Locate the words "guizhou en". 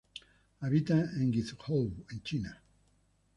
1.29-2.23